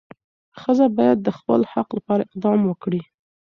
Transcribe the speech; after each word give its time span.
ښځه 0.61 0.85
باید 0.97 1.17
د 1.21 1.29
خپل 1.37 1.59
حق 1.71 1.89
لپاره 1.97 2.21
اقدام 2.25 2.59
وکړي. 2.65 3.01